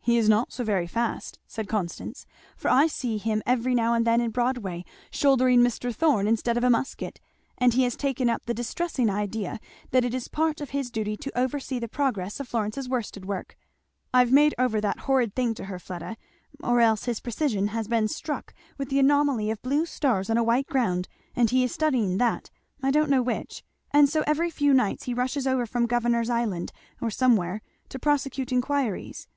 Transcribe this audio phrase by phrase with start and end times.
[0.00, 2.24] "He is not so very fast," said Constance,
[2.56, 5.94] "for I see him every now and then in Broadway shouldering Mr.
[5.94, 7.20] Thorn instead of a musket;
[7.58, 9.60] and he has taken up the distressing idea
[9.90, 13.54] that it is part of his duty to oversee the progress of Florence's worsted work
[14.14, 16.16] (I've made over that horrid thing to her, Fleda)
[16.64, 20.42] or else his precision has been struck with the anomaly of blue stars on a
[20.42, 22.48] white ground, and he is studying that,
[22.82, 26.72] I don't know which, and so every few nights he rushes over from Governor's Island,
[26.98, 29.28] or somewhere, to prosecute enquiries.